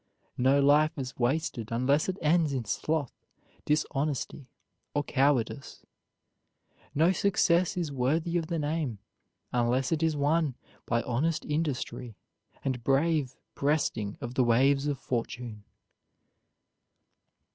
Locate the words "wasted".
1.19-1.69